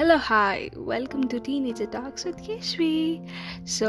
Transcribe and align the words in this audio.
Hello 0.00 0.16
hi 0.16 0.70
welcome 0.76 1.28
to 1.28 1.36
teenager 1.36 1.88
talks 1.88 2.26
with 2.26 2.36
Keshvi 2.36 3.20
so 3.66 3.88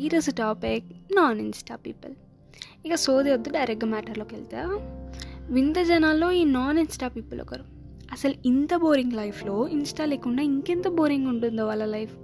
ఈరోజు 0.00 0.30
topic 0.30 0.84
non 1.14 1.40
insta 1.40 1.76
people 1.76 2.12
ఇక 2.86 2.94
సోది 2.94 3.32
వద్దు 3.32 3.50
డైరెక్ట్గా 3.50 3.90
మ్యాటర్లోకి 3.90 4.34
వెళ్తా. 4.34 4.78
వింత 5.50 5.78
జనాల్లో 5.78 6.30
ఈ 6.30 6.44
నాన్ 6.44 6.78
ఇన్స్టా 6.78 7.08
పీపుల్ 7.08 7.40
ఒకరు. 7.40 7.64
అసలు 8.12 8.34
ఇంత 8.46 8.74
బోరింగ్ 8.74 9.12
లైఫ్లో 9.12 9.68
ఇన్స్టా 9.68 10.04
లేకుండా 10.04 10.42
ఇంకెంత 10.42 10.88
బోరింగ్ 10.88 11.26
ఉంటుందో 11.26 11.66
వాళ్ళ 11.66 11.84
లైఫ్ 11.84 12.16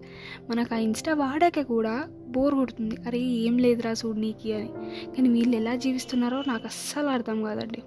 మనకు 0.51 0.74
ఆ 0.74 0.78
ఇన్స్టా 0.78 1.15
వాడాక 1.15 1.60
కూడా 1.60 2.09
బోర్ 2.28 2.55
కొడుతుంది. 2.55 2.97
అరే 3.06 3.19
ఏం 3.19 3.59
లేదురా 3.59 3.91
చూడు 3.91 4.19
నీకి 4.19 4.52
అని. 4.52 4.69
కానీ 5.16 5.28
వీళ్ళు 5.28 5.56
ఎలా 5.56 5.74
జీవిస్తున్నారో 5.74 6.42
నాకు 6.48 6.66
అస్సలు 6.66 7.06
అర్థం 7.06 7.42
కాదండి. 7.42 7.83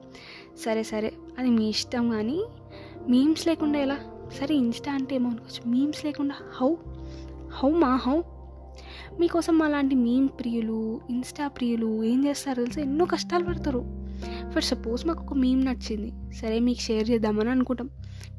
సరే 0.65 0.83
సరే. 0.83 1.13
అది 1.39 1.49
మీ 1.49 1.69
ఇష్టం 1.69 2.09
కానీ 2.09 2.43
మీమ్స్ 3.09 3.47
లేకుండా 3.47 3.79
ఎలా? 3.79 3.99
సరే 4.39 4.55
ఇన్స్టా 4.55 4.93
అంటే 4.93 5.15
ఏమో 5.15 5.29
అనుకోవచ్చు. 5.29 5.71
మీమ్స్ 5.71 6.05
లేకుండా 6.05 6.35
హౌ 6.55 6.75
హౌ 7.51 7.71
మా 7.71 7.95
హౌ 7.95 8.21
మీకోసం 9.19 9.61
అలాంటి 9.61 9.95
మీమ్ 9.95 10.27
ప్రియులు 10.27 11.01
ఇన్స్టా 11.09 11.47
ప్రియులు 11.47 12.03
ఏం 12.03 12.25
చేస్తారు 12.25 12.63
తెలుసు? 12.63 12.79
ఎన్నో 12.79 13.05
కష్టాలు 13.05 13.43
పడతారు. 13.43 14.07
ఫర్ 14.51 14.63
సపోజ్ 14.63 15.07
మాకు 15.07 15.23
ఒక 15.23 15.33
మీమ్ 15.33 15.65
నచ్చింది. 15.65 16.35
సరే 16.35 16.59
మీకు 16.59 16.79
షేర్ 16.79 17.09
చేద్దామని 17.09 17.49
అనుకుంటాం. 17.49 17.89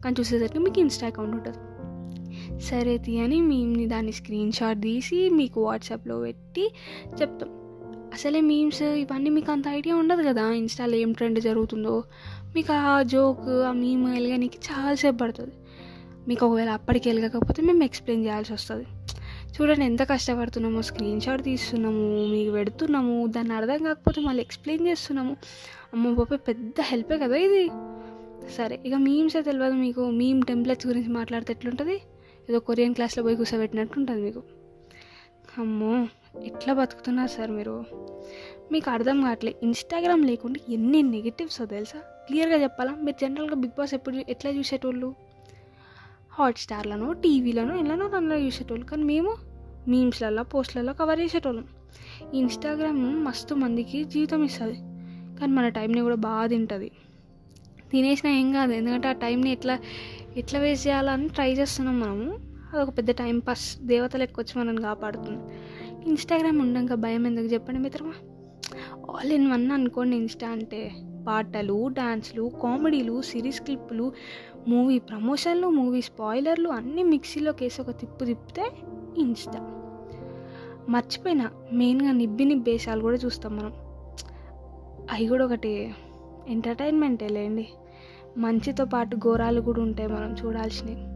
కానీ 0.04 0.16
చూసేసరికి 0.20 0.58
మీకు 0.58 0.80
ఇన్స్టా 0.80 1.06
అకౌంట్ 1.06 1.34
ఉంటుంది. 1.36 1.58
సరే 2.60 2.98
తీయని 2.98 3.40
మీమ్ని 3.40 3.86
దాన్ని 3.86 4.12
స్క్రీన్ 4.12 4.52
షాట్ 4.52 4.82
తీసి 4.82 5.30
మీకు 5.30 5.62
వాట్సాప్లో 5.62 6.20
పెట్టి 6.20 6.72
చెప్తాం. 7.20 7.48
అసలే 8.14 8.40
మీమ్స్ 8.40 8.82
ఇవన్నీ 8.82 9.30
మీకు 9.30 9.52
అంత 9.52 9.68
ఐడియా 9.68 9.96
ఉండదు 9.96 10.22
కదా? 10.22 10.50
ఇన్స్టాలో 10.50 10.96
ఏం 10.96 11.12
ట్రెండ్ 11.12 11.40
జరుగుతుందో. 11.40 12.04
మీకు 12.54 12.72
ఆ 12.72 13.02
జోక్ 13.02 13.48
ఆ 13.48 13.72
మీమ్ 13.72 14.12
వెలగడానికి 14.12 14.58
చాలాసేపు 14.58 15.16
పడుతుంది. 15.16 15.52
మీకు 16.28 16.46
ఒకవేళ 16.46 16.68
అప్పటికి 16.68 17.08
వెళ్ళకపోతే 17.08 17.62
మేము 17.62 17.84
ఎక్స్ప్లెయిన్ 17.84 18.24
చేయాల్సి 18.24 18.52
వస్తుంది. 18.52 18.86
చూడండి 19.56 19.84
ఎంత 19.84 20.02
కష్టపడుతున్నామో 20.02 20.82
స్క్రీన్ 20.82 21.20
షాట్ 21.20 21.42
తీస్తున్నాము 21.42 22.26
మీకు 22.26 22.50
పెడుతున్నాము 22.50 23.26
దాన్ని 23.26 23.54
అర్థం 23.54 23.84
కాకపోతే 23.84 24.20
మళ్ళీ 24.20 24.42
ఎక్స్ప్లెయిన్ 24.42 24.86
చేస్తున్నాము. 24.86 25.36
అమ్మ 25.92 26.14
బాబాయ్ 26.14 26.48
పెద్ద 26.48 26.74
హెల్పే 26.80 27.18
కదా 27.18 27.36
ఇది. 27.36 27.68
సరే 28.56 28.80
ఇక 28.86 28.94
మీమ్సే 28.94 29.42
తెలియదు 29.42 29.74
మీకు. 29.74 30.10
మీమ్ 30.10 30.42
టెంప్లెట్స్ 30.42 30.86
గురించి 30.86 31.08
మాట్లాడితే 31.08 31.52
ఎట్లుంటుంది? 31.52 32.00
ఏదో 32.50 32.58
కొరియన్ 32.58 32.94
క్లాస్లో 32.94 33.22
పోయి 33.22 33.36
కూర్చోబెట్టినట్టు 33.36 33.98
ఉంటుంది 33.98 34.22
మీకు. 34.22 34.42
అమ్మో 35.58 36.06
ఎట్లా 36.42 36.74
బతుకుతున్నారు 36.74 37.28
సార్ 37.28 37.50
మీరు? 37.50 37.84
మీకు 38.72 38.90
అర్థం 38.90 39.22
కావట్లేదు 39.22 39.64
ఇన్స్టాగ్రామ్ 39.64 40.24
లేకుండా 40.24 40.60
ఎన్ని 40.68 41.02
నెగిటివ్స్ 41.02 41.58
తెలుసా? 41.70 41.98
క్లియర్గా 41.98 42.62
చెప్పాలా? 42.62 42.92
మీరు 42.92 43.16
జనరల్గా 43.20 43.54
బిగ్ 43.54 43.72
బాస్ 43.78 43.94
ఎప్పుడు 43.94 44.16
ఎట్లా 44.28 44.50
చూసేటోళ్ళు? 44.50 45.14
హాట్స్టార్లను 46.38 47.12
టీవీలను 47.12 47.74
ఎలానో 47.74 48.08
దానిలో 48.08 48.36
చూసేటోళ్ళు. 48.38 48.86
కానీ 48.86 49.02
మేము 49.02 49.36
మీమ్స్లలో 49.88 50.42
పోస్ట్లలో 50.42 50.92
కవర్ 50.92 51.20
చేసేటోళ్ళం. 51.20 51.64
ఇన్స్టాగ్రామ్ 52.34 53.24
మస్తు 53.24 53.54
మందికి 53.54 54.04
జీవితం 54.04 54.44
ఇస్తుంది. 54.44 54.74
కానీ 55.40 55.52
మన 55.52 55.68
టైంని 55.68 56.00
కూడా 56.00 56.14
బాగా 56.14 56.46
తింటుంది. 56.46 56.90
తినేసినా 57.90 58.32
ఏం 58.32 58.52
కాదు. 58.52 58.72
ఎందుకంటే 58.72 59.08
ఆ 59.08 59.12
టైంని 59.12 59.52
ఎట్లా 59.52 59.78
ఎట్లా 60.36 60.60
వేస్ట్ 60.60 60.86
చేయాలని 60.86 61.28
ట్రై 61.28 61.52
చేస్తున్నాం 61.52 62.00
మనము. 62.00 62.38
అదొక 62.74 62.88
పెద్ద 62.88 63.10
టైం 63.10 63.38
పాస్. 63.38 63.78
దేవతలు 63.80 64.22
ఎక్కువ 64.22 64.44
వచ్చి 64.44 64.62
మనల్ని 64.62 64.82
కాపాడుతుంది. 64.82 65.54
ఇన్స్టాగ్రామ్ 66.08 66.60
ఉండక 66.60 66.94
భయం 66.94 67.26
ఎందుకు? 67.26 67.46
చెప్పండి 67.46 67.80
మిత్రమా? 67.80 68.12
ఆల్ 69.12 69.32
ఇన్ 69.32 69.52
వన్ 69.52 69.70
అనుకోండి 69.70 70.16
ఇన్స్టా 70.16 70.48
అంటే. 70.48 70.92
పాటలు 71.26 71.88
డాన్స్లు 71.88 72.50
కామెడీలు 72.62 73.22
సిరీస్ 73.22 73.60
క్లిప్పులు 73.60 74.12
మూవీ 74.68 74.98
ప్రమోషన్లు 74.98 75.68
మూవీ 75.68 76.00
స్పాయిలర్లు 76.00 76.68
అన్నీ 76.68 77.02
మిక్సీలోకి 77.02 77.64
వేసి 77.64 77.80
ఒక 77.80 77.90
తిప్పు 77.90 78.24
తిప్పితే 78.24 78.70
ఇన్స్టా. 79.18 79.80
మర్చిపోయినా 80.88 81.50
మెయిన్గా 81.72 82.12
నిబ్బి 82.12 82.44
నిబ్బేసాలు 82.44 83.00
కూడా 83.00 83.16
చూస్తాం 83.16 83.56
మనం. 83.56 83.72
అవి 85.12 85.26
కూడా 85.26 85.44
ఒకటి 85.44 85.94
ఎంటర్టైన్మెంటే 86.48 87.28
లేండి. 87.28 87.68
మంచితో 88.38 88.84
పాటు 88.84 89.16
ఘోరాలు 89.16 89.60
కూడా 89.60 89.82
ఉంటాయి 89.82 90.08
మనం 90.08 90.34
చూడాల్సినవి. 90.44 91.14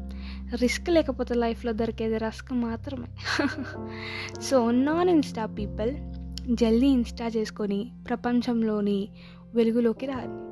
రిస్క్ 0.56 0.90
లేకపోతే 0.90 1.34
లైఫ్లో 1.34 1.72
దొరికేది 1.72 2.18
రస్క్ 2.18 2.52
మాత్రమే. 2.52 3.06
సో 4.40 4.70
నాన్ 4.70 5.10
ఇన్స్టా 5.10 5.46
పీపుల్ 5.46 6.17
జల్దీ 6.54 6.86
ఇన్స్టా 6.86 7.26
చేసుకొని 7.26 7.90
ప్రపంచంలోని 8.06 9.08
వెలుగులోకి 9.54 10.06
రాలి 10.06 10.48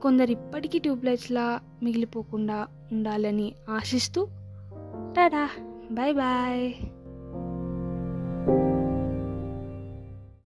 కొందరు 0.00 0.30
ఇప్పటికీ 0.30 0.78
ట్యూబ్లైట్స్లా 0.78 1.60
మిగిలిపోకుండా 1.82 2.66
ఉండాలని 2.92 3.54
ఆశిస్తూ 3.68 4.26
టాడా 5.12 5.50
బాయ్ 5.92 6.14
బాయ్. 6.14 6.74